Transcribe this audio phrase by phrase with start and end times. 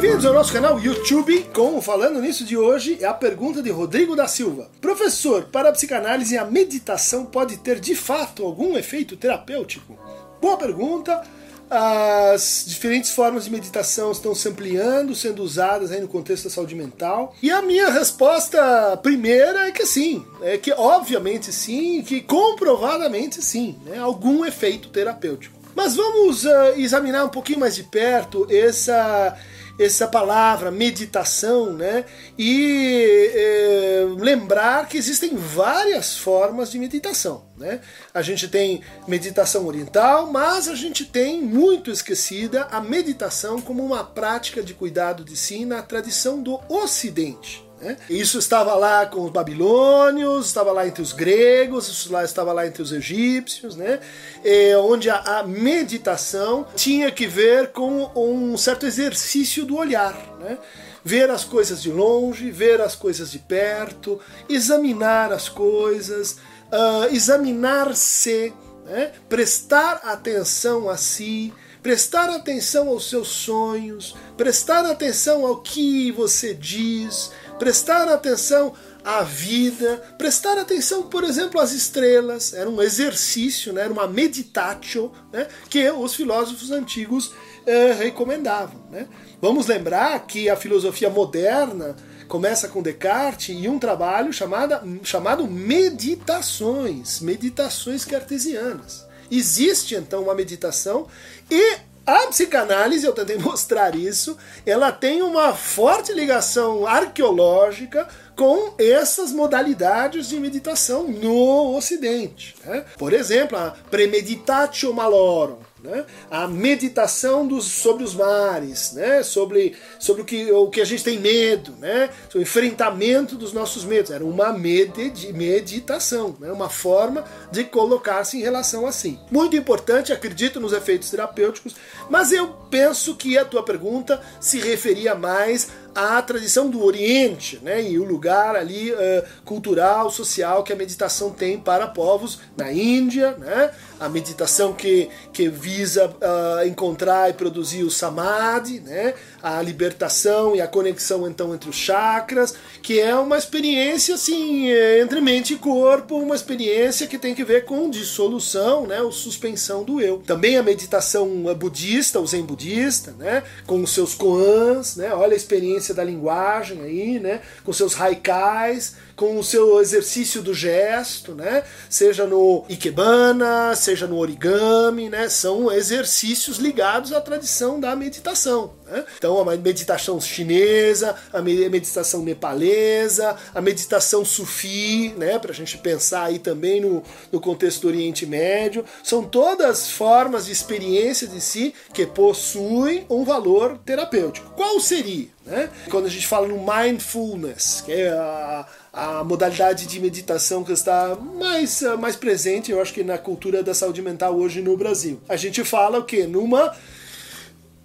[0.00, 4.14] Bem-vindos ao nosso canal YouTube com Falando Nisso de hoje é a pergunta de Rodrigo
[4.14, 4.70] da Silva.
[4.80, 9.98] Professor, para a psicanálise a meditação pode ter de fato algum efeito terapêutico?
[10.40, 11.20] Boa pergunta.
[11.68, 16.76] As diferentes formas de meditação estão se ampliando, sendo usadas aí no contexto da saúde
[16.76, 17.34] mental.
[17.42, 23.76] E a minha resposta primeira é que sim, é que obviamente sim, que comprovadamente sim,
[23.84, 25.58] né, algum efeito terapêutico.
[25.74, 29.36] Mas vamos uh, examinar um pouquinho mais de perto essa
[29.78, 32.04] essa palavra meditação, né?
[32.36, 37.80] E é, lembrar que existem várias formas de meditação, né?
[38.12, 44.02] A gente tem meditação oriental, mas a gente tem muito esquecida a meditação como uma
[44.02, 47.67] prática de cuidado de si na tradição do Ocidente.
[47.80, 47.96] Né?
[48.10, 52.66] Isso estava lá com os babilônios, estava lá entre os gregos, isso lá estava lá
[52.66, 54.00] entre os egípcios, né?
[54.44, 60.14] É, onde a, a, meditação tinha que ver com um certo exercício do olhar.
[60.40, 60.58] Né?
[61.04, 66.32] Ver as coisas de longe, ver as coisas de perto, examinar as coisas,
[66.72, 68.52] uh, examinar-se,
[68.84, 69.12] né?
[69.28, 77.30] prestar atenção a si, prestar atenção aos seus sonhos, prestar atenção ao que você diz,
[77.58, 78.72] prestar atenção
[79.04, 82.52] à vida, prestar atenção, por exemplo, às estrelas.
[82.52, 83.82] Era um exercício, né?
[83.82, 85.46] era uma meditatio né?
[85.68, 87.32] que os filósofos antigos
[87.66, 88.80] eh, recomendavam.
[88.90, 89.06] Né?
[89.40, 91.96] Vamos lembrar que a filosofia moderna
[92.28, 99.06] começa com Descartes e um trabalho chamada, chamado Meditações, Meditações Cartesianas.
[99.30, 101.06] Existe então uma meditação
[101.50, 101.76] e
[102.08, 110.28] a psicanálise, eu tentei mostrar isso, ela tem uma forte ligação arqueológica com essas modalidades
[110.28, 112.56] de meditação no Ocidente.
[112.64, 112.84] Né?
[112.96, 116.04] Por exemplo, a premeditatio malorum, né?
[116.30, 119.22] A meditação dos, sobre os mares, né?
[119.22, 122.10] sobre, sobre o, que, o que a gente tem medo, né?
[122.34, 124.10] o enfrentamento dos nossos medos.
[124.10, 124.92] Era uma med
[125.32, 126.50] meditação, né?
[126.50, 129.18] uma forma de colocar-se em relação assim.
[129.30, 131.76] Muito importante, acredito nos efeitos terapêuticos,
[132.10, 137.82] mas eu penso que a tua pergunta se referia mais à tradição do Oriente né?
[137.82, 138.96] e o lugar ali uh,
[139.44, 143.72] cultural, social que a meditação tem para povos na Índia, né?
[143.98, 149.14] a meditação que, que visa uh, encontrar e produzir o samadhi, né?
[149.42, 154.68] a libertação e a conexão então entre os chakras, que é uma experiência assim
[155.02, 159.02] entre mente e corpo, uma experiência que tem que ver com dissolução, né?
[159.02, 160.18] ou suspensão do eu.
[160.18, 163.42] Também a meditação budista, o zen budista, né?
[163.66, 165.12] com os seus koans, né?
[165.12, 167.40] olha a experiência da linguagem aí, né?
[167.64, 171.64] com seus haikais, com o seu exercício do gesto, né?
[171.90, 175.28] Seja no ikebana, seja no origami, né?
[175.28, 178.74] São exercícios ligados à tradição da meditação.
[178.86, 179.04] Né?
[179.16, 185.36] Então, a meditação chinesa, a meditação nepalesa, a meditação sufi, né?
[185.40, 187.02] Para a gente pensar aí também no,
[187.32, 193.24] no contexto do Oriente Médio, são todas formas de experiência de si que possuem um
[193.24, 194.52] valor terapêutico.
[194.54, 195.26] Qual seria?
[195.48, 195.70] Né?
[195.90, 201.16] Quando a gente fala no mindfulness, que é a, a modalidade de meditação que está
[201.16, 205.20] mais, mais presente, eu acho que na cultura da saúde mental hoje no Brasil.
[205.28, 206.26] A gente fala o que?
[206.26, 206.74] Numa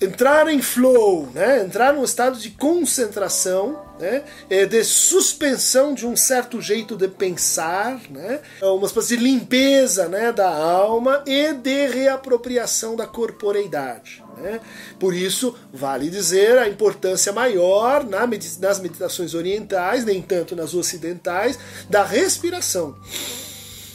[0.00, 1.62] entrar em flow, né?
[1.62, 4.24] entrar num estado de concentração, né?
[4.48, 8.40] É de suspensão de um certo jeito de pensar, né?
[8.62, 10.32] É uma espécie de limpeza né?
[10.32, 14.24] da alma e de reapropriação da corporeidade.
[14.40, 14.60] Né?
[14.98, 21.58] Por isso, vale dizer a importância maior nas meditações orientais, nem tanto nas ocidentais,
[21.88, 22.96] da respiração.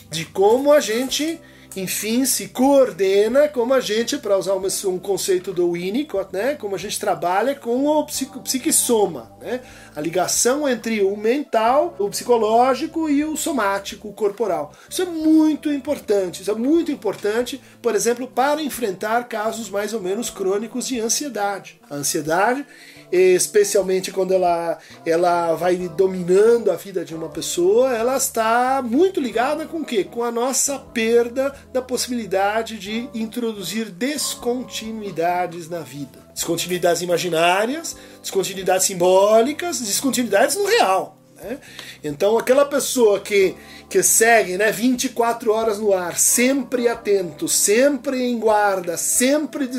[0.10, 1.40] De como a gente
[1.76, 6.78] enfim, se coordena como a gente, para usar um conceito do Winnicott, né, como a
[6.78, 9.62] gente trabalha com o psiquissoma, né,
[9.96, 14.74] a ligação entre o mental, o psicológico e o somático, o corporal.
[14.90, 20.02] Isso é muito importante, isso é muito importante, por exemplo, para enfrentar casos mais ou
[20.02, 21.80] menos crônicos de ansiedade.
[21.90, 22.66] A ansiedade
[23.12, 29.66] especialmente quando ela, ela vai dominando a vida de uma pessoa, ela está muito ligada
[29.66, 30.04] com o quê?
[30.04, 36.20] Com a nossa perda da possibilidade de introduzir descontinuidades na vida.
[36.34, 41.18] Descontinuidades imaginárias, descontinuidades simbólicas, descontinuidades no real.
[41.36, 41.60] Né?
[42.04, 43.56] Então, aquela pessoa que,
[43.90, 49.70] que segue né, 24 horas no ar, sempre atento, sempre em guarda, sempre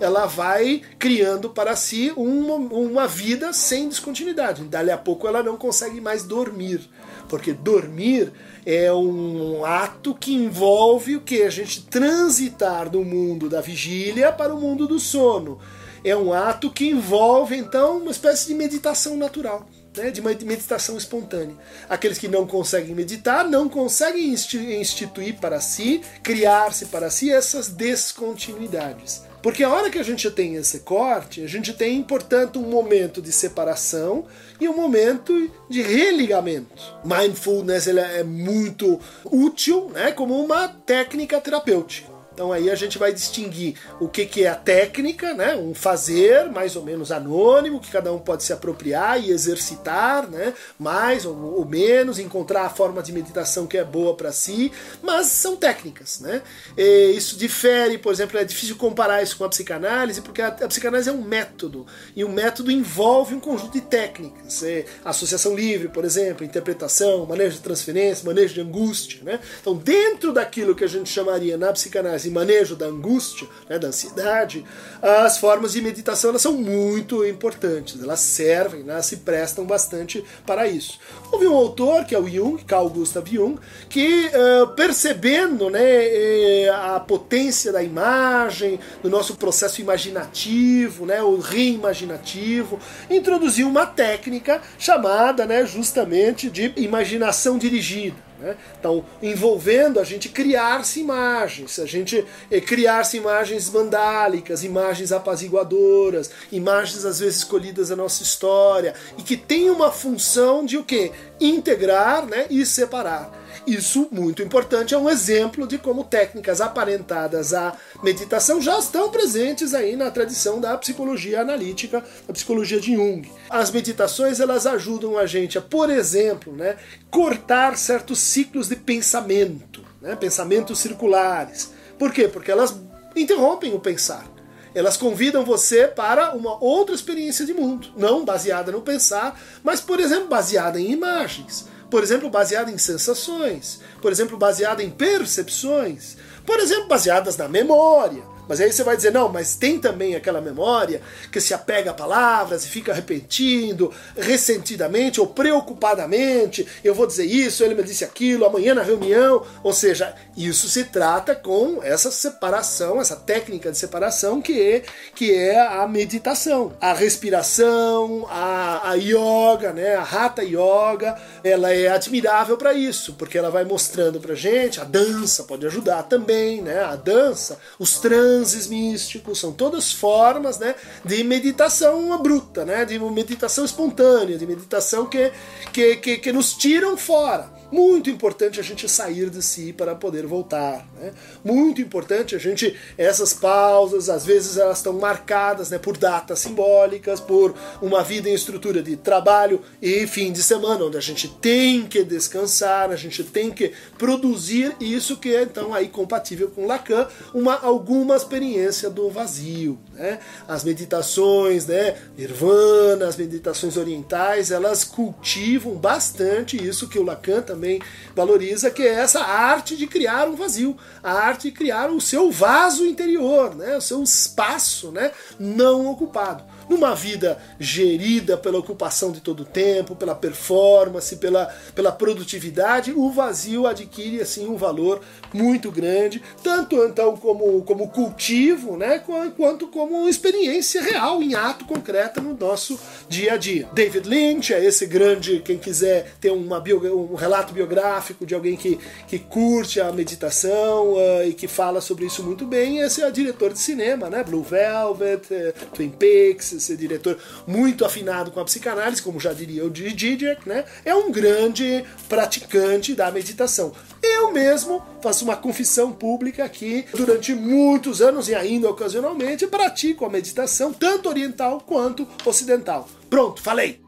[0.00, 4.64] ela vai criando para si uma, uma vida sem descontinuidade.
[4.64, 6.80] Dali a pouco ela não consegue mais dormir,
[7.28, 8.32] porque dormir
[8.64, 11.42] é um ato que envolve o que?
[11.42, 15.60] A gente transitar do mundo da vigília para o mundo do sono
[16.04, 19.66] é um ato que envolve então uma espécie de meditação natural.
[19.96, 21.56] Né, de meditação espontânea.
[21.88, 29.22] Aqueles que não conseguem meditar não conseguem instituir para si, criar-se para si essas descontinuidades.
[29.46, 33.22] Porque a hora que a gente tem esse corte, a gente tem, portanto, um momento
[33.22, 34.26] de separação
[34.60, 36.82] e um momento de religamento.
[37.04, 42.15] Mindfulness é muito útil né, como uma técnica terapêutica.
[42.36, 45.56] Então aí a gente vai distinguir o que, que é a técnica, né?
[45.56, 50.52] um fazer mais ou menos anônimo, que cada um pode se apropriar e exercitar, né?
[50.78, 54.70] mais ou, ou menos, encontrar a forma de meditação que é boa para si,
[55.02, 56.20] mas são técnicas.
[56.20, 56.42] Né?
[56.76, 60.68] E isso difere, por exemplo, é difícil comparar isso com a psicanálise, porque a, a
[60.68, 65.88] psicanálise é um método, e o método envolve um conjunto de técnicas, é, associação livre,
[65.88, 69.20] por exemplo, interpretação, manejo de transferência, manejo de angústia.
[69.22, 69.40] Né?
[69.58, 73.88] Então, dentro daquilo que a gente chamaria na psicanálise e manejo da angústia, né, da
[73.88, 74.64] ansiedade,
[75.00, 78.02] as formas de meditação elas são muito importantes.
[78.02, 80.98] Elas servem, né, se prestam bastante para isso.
[81.32, 83.58] Houve um autor, que é o Jung, Carl Gustav Jung,
[83.88, 91.38] que uh, percebendo né, eh, a potência da imagem, do nosso processo imaginativo, né, o
[91.38, 92.78] reimaginativo,
[93.10, 98.25] introduziu uma técnica chamada né, justamente de imaginação dirigida.
[98.38, 98.56] Né?
[98.78, 107.04] Então, envolvendo a gente criar-se imagens, a gente eh, criar-se imagens vandálicas, imagens apaziguadoras, imagens
[107.04, 111.12] às vezes escolhidas da nossa história, e que tem uma função de o quê?
[111.40, 113.45] Integrar né, e separar.
[113.66, 119.74] Isso, muito importante, é um exemplo de como técnicas aparentadas à meditação já estão presentes
[119.74, 123.30] aí na tradição da psicologia analítica, da psicologia de Jung.
[123.48, 126.76] As meditações elas ajudam a gente a, por exemplo, né,
[127.10, 131.72] cortar certos ciclos de pensamento, né, pensamentos circulares.
[131.98, 132.28] Por quê?
[132.28, 132.74] Porque elas
[133.14, 134.26] interrompem o pensar.
[134.74, 139.98] Elas convidam você para uma outra experiência de mundo, não baseada no pensar, mas, por
[139.98, 146.58] exemplo, baseada em imagens por exemplo, baseada em sensações, por exemplo, baseada em percepções, por
[146.58, 148.22] exemplo, baseadas na memória.
[148.48, 151.00] Mas aí você vai dizer, não, mas tem também aquela memória
[151.30, 156.66] que se apega a palavras e fica repetindo ressentidamente ou preocupadamente.
[156.84, 159.44] Eu vou dizer isso, ele me disse aquilo, amanhã na reunião.
[159.62, 164.82] Ou seja, isso se trata com essa separação, essa técnica de separação que é,
[165.14, 166.72] que é a meditação.
[166.80, 173.38] A respiração, a, a yoga, né, a hatha yoga, ela é admirável para isso, porque
[173.38, 176.80] ela vai mostrando pra gente, a dança pode ajudar também, né?
[176.80, 180.74] A dança, os trans transes místicos, são todas formas né,
[181.04, 185.32] de meditação bruta, né, de meditação espontânea, de meditação que,
[185.72, 187.50] que, que, que nos tiram fora.
[187.70, 190.86] Muito importante a gente sair de si para poder voltar.
[191.00, 191.12] Né?
[191.44, 197.20] Muito importante a gente, essas pausas, às vezes elas estão marcadas né, por datas simbólicas,
[197.20, 201.86] por uma vida em estrutura de trabalho e fim de semana, onde a gente tem
[201.86, 207.08] que descansar, a gente tem que produzir isso que é então aí compatível com Lacan,
[207.34, 209.78] uma, alguma experiência do vazio.
[209.94, 210.18] Né?
[210.46, 217.65] As meditações, né, Nirvana, as meditações orientais, elas cultivam bastante isso que o Lacan também
[218.14, 222.30] valoriza, que é essa arte de criar um vazio, a arte de criar o seu
[222.30, 229.20] vaso interior, né, o seu espaço né, não ocupado numa vida gerida pela ocupação de
[229.20, 235.00] todo o tempo, pela performance, pela, pela produtividade, o vazio adquire assim um valor
[235.32, 239.02] muito grande, tanto então como, como cultivo, né,
[239.36, 243.68] quanto como experiência real, em ato concreto no nosso dia a dia.
[243.72, 248.78] David Lynch é esse grande, quem quiser ter uma um relato biográfico de alguém que,
[249.06, 253.12] que curte a meditação uh, e que fala sobre isso muito bem, esse é o
[253.12, 258.44] diretor de cinema, né, Blue Velvet, uh, Twin Peaks, ser diretor muito afinado com a
[258.44, 260.64] psicanálise, como já diria o Zizek, né?
[260.84, 263.72] É um grande praticante da meditação.
[264.02, 270.10] Eu mesmo faço uma confissão pública aqui, durante muitos anos e ainda ocasionalmente pratico a
[270.10, 272.88] meditação, tanto oriental quanto ocidental.
[273.08, 273.86] Pronto, falei!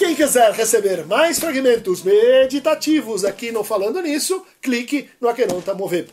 [0.00, 6.08] Quem quiser receber mais fragmentos meditativos aqui no Falando Nisso, clique no Aqueronta Mover.